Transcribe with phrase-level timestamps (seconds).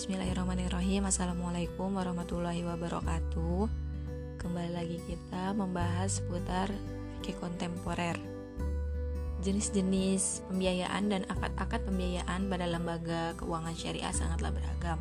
[0.00, 1.04] Bismillahirrahmanirrahim.
[1.04, 3.68] Assalamualaikum warahmatullahi wabarakatuh.
[4.40, 6.72] Kembali lagi kita membahas seputar
[7.20, 8.16] fikih kontemporer.
[9.44, 14.96] Jenis-jenis pembiayaan dan akad-akad pembiayaan pada lembaga keuangan syariah sangatlah beragam.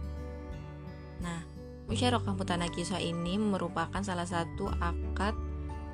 [1.23, 1.47] Nah,
[1.87, 5.31] musyarakah mutanakisah ini merupakan salah satu akad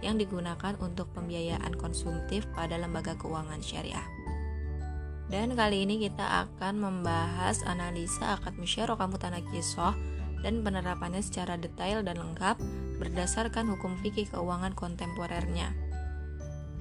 [0.02, 4.15] yang digunakan untuk pembiayaan konsumtif pada lembaga keuangan syariah
[5.36, 9.92] dan kali ini kita akan membahas analisa akad musyarakah mutanakisoh
[10.40, 12.56] dan penerapannya secara detail dan lengkap
[13.04, 15.76] berdasarkan hukum fikih keuangan kontemporernya.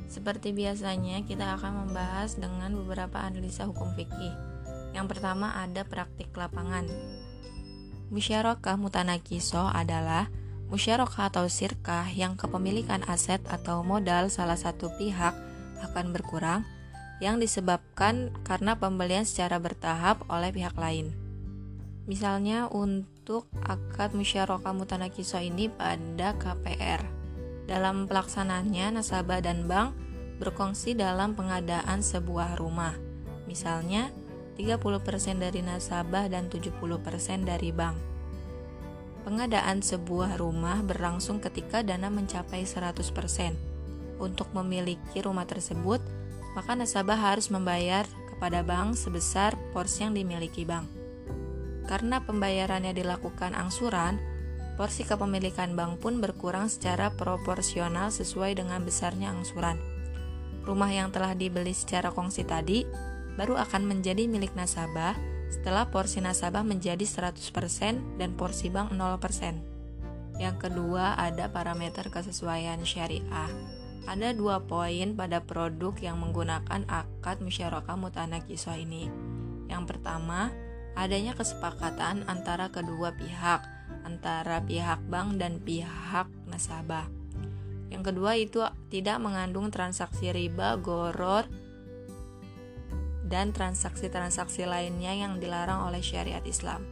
[0.06, 4.30] Seperti biasanya, kita akan membahas dengan beberapa analisa hukum fikih.
[4.94, 6.86] Yang pertama ada praktik lapangan.
[8.14, 10.30] Musyarakah mutanakisoh adalah
[10.70, 15.34] musyarakah atau sirkah yang kepemilikan aset atau modal salah satu pihak
[15.82, 16.62] akan berkurang
[17.24, 21.16] yang disebabkan karena pembelian secara bertahap oleh pihak lain.
[22.04, 27.00] Misalnya untuk akad musyarakah mutanakiso ini pada KPR.
[27.64, 29.96] Dalam pelaksanaannya, nasabah dan bank
[30.36, 32.92] berkongsi dalam pengadaan sebuah rumah.
[33.48, 34.12] Misalnya,
[34.60, 37.96] 30% dari nasabah dan 70% dari bank.
[39.24, 43.56] Pengadaan sebuah rumah berlangsung ketika dana mencapai 100%.
[44.20, 46.04] Untuk memiliki rumah tersebut,
[46.54, 50.86] maka nasabah harus membayar kepada bank sebesar porsi yang dimiliki bank.
[51.84, 54.16] Karena pembayarannya dilakukan angsuran,
[54.74, 59.78] porsi kepemilikan bank pun berkurang secara proporsional sesuai dengan besarnya angsuran.
[60.64, 62.88] Rumah yang telah dibeli secara kongsi tadi
[63.36, 65.12] baru akan menjadi milik nasabah
[65.52, 70.40] setelah porsi nasabah menjadi 100% dan porsi bank 0%.
[70.40, 73.52] Yang kedua ada parameter kesesuaian syariah.
[74.04, 79.08] Ada dua poin pada produk yang menggunakan akad musyarakah mutanakisah ini.
[79.72, 80.52] Yang pertama,
[80.92, 83.64] adanya kesepakatan antara kedua pihak,
[84.04, 87.08] antara pihak bank dan pihak nasabah.
[87.88, 88.60] Yang kedua itu
[88.92, 91.48] tidak mengandung transaksi riba, goror,
[93.24, 96.84] dan transaksi-transaksi lainnya yang dilarang oleh syariat Islam.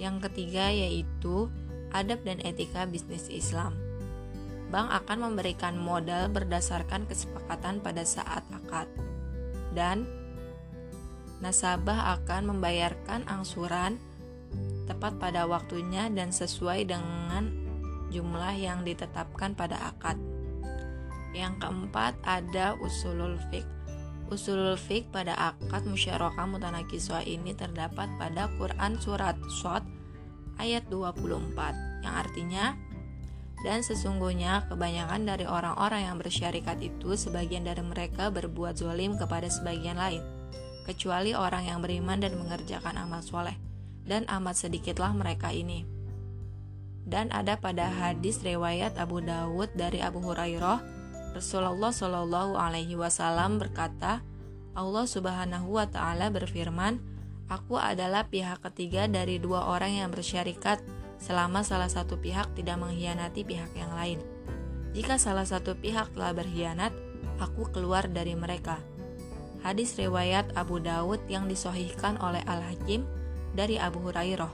[0.00, 1.52] Yang ketiga yaitu
[1.92, 3.83] adab dan etika bisnis Islam
[4.74, 8.90] bank akan memberikan modal berdasarkan kesepakatan pada saat akad.
[9.70, 10.02] Dan
[11.38, 14.02] nasabah akan membayarkan angsuran
[14.90, 17.54] tepat pada waktunya dan sesuai dengan
[18.10, 20.18] jumlah yang ditetapkan pada akad.
[21.30, 23.70] Yang keempat ada usulul fiqh.
[24.26, 29.86] Usulul fiqh pada akad musyarakah mutanakiswa ini terdapat pada Quran surat Shod
[30.58, 32.74] ayat 24 yang artinya
[33.64, 39.96] dan sesungguhnya kebanyakan dari orang-orang yang bersyarikat itu sebagian dari mereka berbuat zolim kepada sebagian
[39.96, 40.20] lain,
[40.84, 43.56] kecuali orang yang beriman dan mengerjakan amal soleh,
[44.04, 45.88] dan amat sedikitlah mereka ini.
[47.08, 50.84] Dan ada pada hadis riwayat Abu Dawud dari Abu Hurairah,
[51.32, 54.20] Rasulullah Shallallahu Alaihi Wasallam berkata,
[54.76, 57.00] Allah Subhanahu Wa Taala berfirman,
[57.48, 60.80] Aku adalah pihak ketiga dari dua orang yang bersyarikat
[61.24, 64.20] selama salah satu pihak tidak mengkhianati pihak yang lain.
[64.92, 66.92] Jika salah satu pihak telah berkhianat,
[67.40, 68.76] aku keluar dari mereka.
[69.64, 73.08] Hadis riwayat Abu Dawud yang disohihkan oleh Al-Hakim
[73.56, 74.52] dari Abu Hurairah.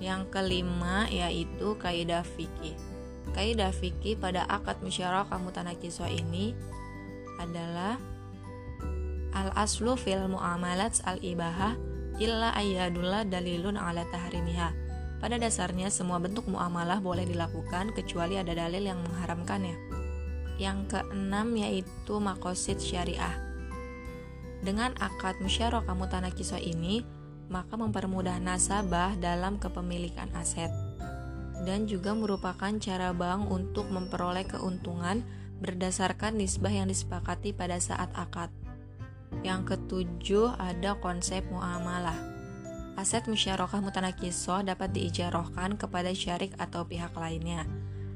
[0.00, 2.72] Yang kelima yaitu kaidah fikih.
[3.36, 6.56] Kaidah fikih pada akad musyarakah mutanakiswa ini
[7.36, 8.00] adalah
[9.36, 11.76] al-aslu fil muamalat al-ibahah
[12.16, 14.85] illa ayyadullah dalilun ala tahrimiha
[15.18, 19.76] pada dasarnya semua bentuk muamalah boleh dilakukan kecuali ada dalil yang mengharamkannya.
[20.56, 23.36] Yang keenam yaitu makosid syariah.
[24.64, 27.04] Dengan akad musyarakah mutanakisah ini,
[27.46, 30.72] maka mempermudah nasabah dalam kepemilikan aset
[31.64, 35.24] dan juga merupakan cara bank untuk memperoleh keuntungan
[35.64, 38.52] berdasarkan nisbah yang disepakati pada saat akad.
[39.40, 42.35] Yang ketujuh ada konsep muamalah.
[42.96, 47.68] Aset musyarakah mutanakisoh dapat diijarohkan kepada syarik atau pihak lainnya.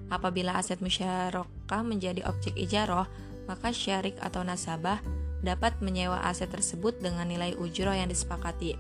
[0.09, 3.05] Apabila aset musyarakah menjadi objek ijaroh,
[3.45, 5.05] maka syarik atau nasabah
[5.45, 8.75] dapat menyewa aset tersebut dengan nilai ujroh yang disepakati.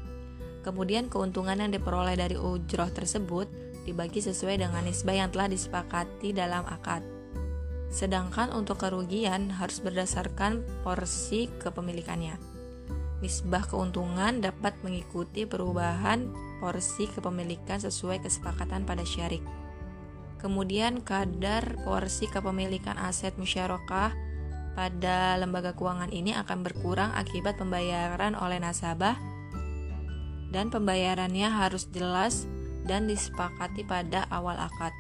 [0.64, 3.49] Kemudian keuntungan yang diperoleh dari ujroh tersebut
[3.85, 7.05] dibagi sesuai dengan nisbah yang telah disepakati dalam akad.
[7.93, 12.50] Sedangkan untuk kerugian harus berdasarkan porsi kepemilikannya.
[13.21, 19.45] Nisbah keuntungan dapat mengikuti perubahan porsi kepemilikan sesuai kesepakatan pada syarik.
[20.41, 24.17] Kemudian kadar porsi kepemilikan aset musyarakah
[24.73, 29.21] pada lembaga keuangan ini akan berkurang akibat pembayaran oleh nasabah
[30.49, 32.49] dan pembayarannya harus jelas
[32.89, 34.97] dan disepakati pada awal akad.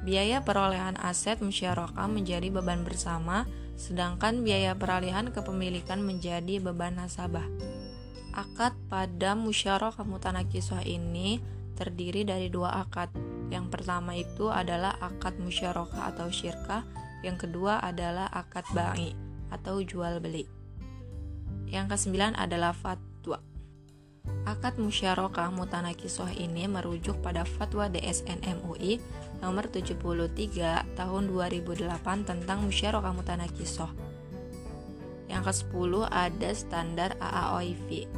[0.00, 3.44] Biaya perolehan aset musyarakah menjadi beban bersama,
[3.76, 7.44] sedangkan biaya peralihan kepemilikan menjadi beban nasabah.
[8.32, 11.42] Akad pada musyarakah mutanakisah ini
[11.76, 13.12] terdiri dari dua akad.
[13.52, 16.86] Yang pertama itu adalah akad musyarakah atau syirkah,
[17.20, 19.12] yang kedua adalah akad ba'i
[19.52, 20.48] atau jual beli.
[21.68, 23.09] Yang kesembilan adalah fatwa.
[24.50, 28.98] Akad musyarakah mutanakisah ini merujuk pada fatwa DSN MUI
[29.38, 31.86] nomor 73 tahun 2008
[32.26, 33.94] tentang musyarakah mutanakisah.
[35.30, 38.10] Yang ke-10 ada standar AAOIV.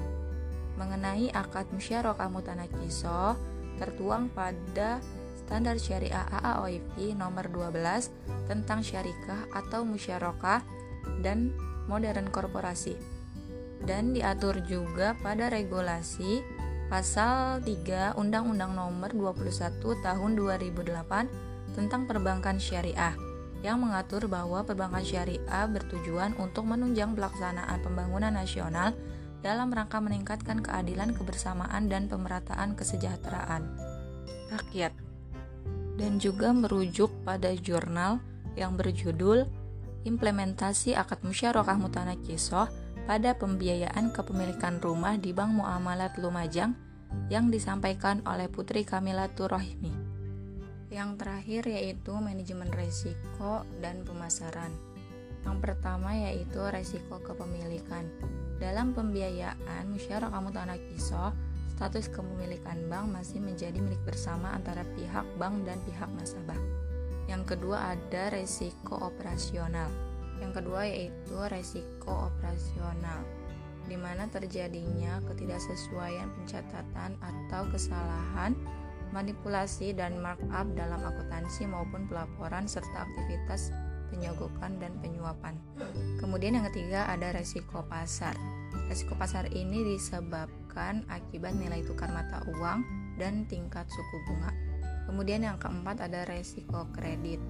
[0.80, 3.36] Mengenai akad musyarakah mutanakisah
[3.76, 5.04] tertuang pada
[5.36, 8.08] standar syariah AAOIV nomor 12
[8.48, 10.64] tentang syarikah atau musyarakah
[11.20, 11.52] dan
[11.84, 13.21] modern korporasi
[13.86, 16.42] dan diatur juga pada regulasi
[16.92, 23.16] pasal 3 Undang-Undang Nomor 21 Tahun 2008 tentang perbankan syariah
[23.64, 28.92] yang mengatur bahwa perbankan syariah bertujuan untuk menunjang pelaksanaan pembangunan nasional
[29.42, 33.66] dalam rangka meningkatkan keadilan, kebersamaan, dan pemerataan kesejahteraan
[34.52, 34.92] rakyat
[35.96, 38.20] dan juga merujuk pada jurnal
[38.54, 39.48] yang berjudul
[40.02, 42.66] Implementasi Akad Musyarakah Mutanakisah
[43.02, 46.78] pada pembiayaan kepemilikan rumah di Bank Muamalat Lumajang
[47.26, 49.90] yang disampaikan oleh Putri Kamila Turahmi.
[50.92, 54.70] Yang terakhir yaitu manajemen resiko dan pemasaran.
[55.42, 58.06] Yang pertama yaitu resiko kepemilikan.
[58.62, 61.34] Dalam pembiayaan musyarakah mutanakisah,
[61.74, 66.60] status kepemilikan bank masih menjadi milik bersama antara pihak bank dan pihak nasabah.
[67.26, 73.26] Yang kedua ada resiko operasional yang kedua yaitu resiko operasional,
[73.90, 78.54] di mana terjadinya ketidaksesuaian pencatatan atau kesalahan,
[79.12, 83.74] manipulasi dan markup dalam akuntansi maupun pelaporan serta aktivitas
[84.12, 85.56] penyogokan dan penyuapan.
[86.20, 88.36] Kemudian yang ketiga ada resiko pasar.
[88.88, 92.84] Resiko pasar ini disebabkan akibat nilai tukar mata uang
[93.16, 94.52] dan tingkat suku bunga.
[95.08, 97.40] Kemudian yang keempat ada resiko kredit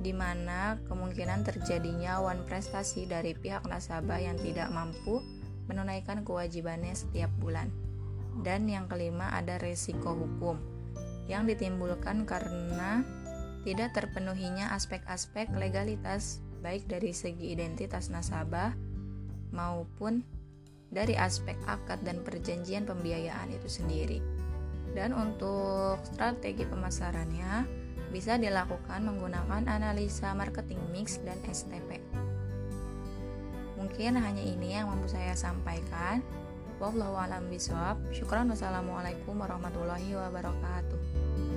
[0.00, 5.20] di mana kemungkinan terjadinya wan prestasi dari pihak nasabah yang tidak mampu
[5.68, 7.68] menunaikan kewajibannya setiap bulan.
[8.40, 10.56] Dan yang kelima ada resiko hukum
[11.28, 13.04] yang ditimbulkan karena
[13.62, 18.72] tidak terpenuhinya aspek-aspek legalitas baik dari segi identitas nasabah
[19.52, 20.24] maupun
[20.90, 24.18] dari aspek akad dan perjanjian pembiayaan itu sendiri.
[24.90, 27.79] Dan untuk strategi pemasarannya,
[28.10, 32.02] bisa dilakukan menggunakan analisa marketing mix dan STP.
[33.80, 36.20] Mungkin hanya ini yang mampu saya sampaikan.
[36.82, 37.96] Wallahu a'lam bishawab.
[38.12, 41.49] Syukran wassalamualaikum warahmatullahi wabarakatuh.